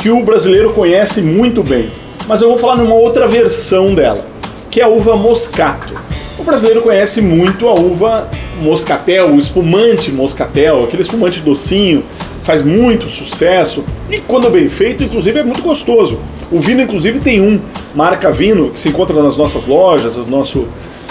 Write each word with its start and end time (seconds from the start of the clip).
que 0.00 0.08
o 0.10 0.22
brasileiro 0.24 0.72
conhece 0.72 1.20
muito 1.20 1.62
bem, 1.62 1.90
mas 2.26 2.40
eu 2.40 2.48
vou 2.48 2.56
falar 2.56 2.76
numa 2.76 2.94
outra 2.94 3.28
versão 3.28 3.94
dela, 3.94 4.24
que 4.70 4.80
é 4.80 4.84
a 4.84 4.88
uva 4.88 5.14
moscato. 5.14 5.92
O 6.38 6.42
brasileiro 6.42 6.80
conhece 6.80 7.20
muito 7.20 7.68
a 7.68 7.74
uva 7.74 8.26
moscatel, 8.62 9.28
o 9.28 9.38
espumante 9.38 10.10
moscatel, 10.10 10.84
aquele 10.84 11.02
espumante 11.02 11.40
docinho, 11.40 12.02
faz 12.44 12.62
muito 12.62 13.08
sucesso 13.08 13.84
e 14.10 14.18
quando 14.20 14.48
bem 14.48 14.70
feito, 14.70 15.04
inclusive 15.04 15.38
é 15.38 15.42
muito 15.42 15.60
gostoso. 15.60 16.18
O 16.50 16.58
vinho, 16.58 16.80
inclusive, 16.80 17.20
tem 17.20 17.42
um, 17.42 17.60
marca 17.94 18.32
Vino, 18.32 18.70
que 18.70 18.80
se 18.80 18.88
encontra 18.88 19.22
nas 19.22 19.36
nossas 19.36 19.66
lojas, 19.66 20.16
no 20.16 20.26
nosso, 20.26 20.66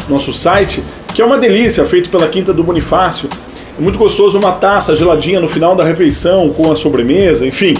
nosso 0.09 0.33
site, 0.33 0.83
que 1.13 1.21
é 1.21 1.25
uma 1.25 1.37
delícia, 1.37 1.85
feito 1.85 2.09
pela 2.09 2.27
Quinta 2.27 2.51
do 2.51 2.63
Bonifácio. 2.63 3.29
É 3.77 3.81
muito 3.81 3.99
gostoso 3.99 4.39
uma 4.39 4.53
taça 4.53 4.95
geladinha 4.95 5.39
no 5.39 5.47
final 5.47 5.75
da 5.75 5.83
refeição, 5.83 6.49
com 6.49 6.71
a 6.71 6.75
sobremesa, 6.75 7.45
enfim. 7.45 7.75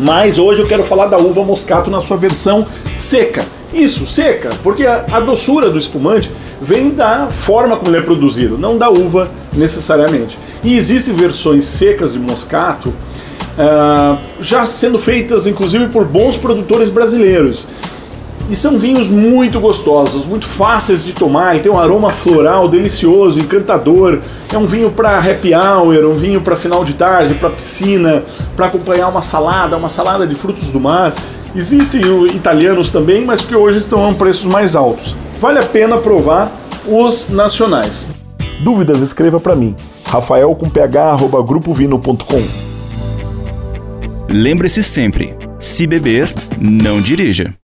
Mas 0.00 0.38
hoje 0.38 0.62
eu 0.62 0.66
quero 0.66 0.82
falar 0.82 1.06
da 1.06 1.18
uva 1.18 1.44
moscato 1.44 1.90
na 1.90 2.00
sua 2.00 2.16
versão 2.16 2.66
seca. 2.96 3.44
Isso, 3.72 4.06
seca, 4.06 4.50
porque 4.62 4.86
a, 4.86 5.04
a, 5.12 5.20
doçura 5.20 5.68
do 5.68 5.78
espumante 5.78 6.32
vem 6.60 6.90
da 6.90 7.28
forma 7.28 7.76
como 7.76 7.90
ele 7.90 7.98
é 7.98 8.02
produzido, 8.02 8.58
não 8.58 8.78
da 8.78 8.88
uva 8.88 9.30
necessariamente. 9.52 10.38
E 10.64 10.74
existem 10.74 11.14
versões 11.14 11.66
secas 11.66 12.14
de 12.14 12.18
moscato 12.18 12.88
uh, 12.88 14.18
já 14.40 14.66
sendo 14.66 14.98
feitas 14.98 15.46
inclusive 15.46 15.88
por 15.88 16.04
bons 16.04 16.36
produtores 16.36 16.88
brasileiros. 16.88 17.66
E 18.50 18.56
são 18.56 18.76
vinhos 18.76 19.08
muito 19.08 19.60
gostosos, 19.60 20.26
muito 20.26 20.44
fáceis 20.44 21.04
de 21.04 21.12
tomar, 21.12 21.54
ele 21.54 21.62
tem 21.62 21.70
um 21.70 21.78
aroma 21.78 22.10
floral 22.10 22.68
delicioso, 22.68 23.38
encantador. 23.38 24.18
É 24.52 24.58
um 24.58 24.66
vinho 24.66 24.90
para 24.90 25.16
happy 25.18 25.54
hour, 25.54 26.04
um 26.04 26.16
vinho 26.16 26.40
para 26.40 26.56
final 26.56 26.84
de 26.84 26.94
tarde, 26.94 27.34
para 27.34 27.48
piscina, 27.50 28.24
para 28.56 28.66
acompanhar 28.66 29.06
uma 29.06 29.22
salada, 29.22 29.76
uma 29.76 29.88
salada 29.88 30.26
de 30.26 30.34
frutos 30.34 30.70
do 30.70 30.80
mar. 30.80 31.14
Existem 31.54 32.02
italianos 32.26 32.90
também, 32.90 33.24
mas 33.24 33.40
que 33.40 33.54
hoje 33.54 33.78
estão 33.78 34.10
a 34.10 34.14
preços 34.14 34.46
mais 34.46 34.74
altos. 34.74 35.14
Vale 35.40 35.60
a 35.60 35.64
pena 35.64 35.98
provar 35.98 36.50
os 36.88 37.28
nacionais. 37.30 38.08
Dúvidas, 38.64 39.00
escreva 39.00 39.38
para 39.38 39.54
mim. 39.54 39.76
Rafael 40.04 40.52
com 40.56 40.68
ph, 40.68 41.22
grupovino.com. 41.46 42.42
Lembre-se 44.28 44.82
sempre, 44.82 45.36
se 45.56 45.86
beber, 45.86 46.28
não 46.58 47.00
dirija. 47.00 47.54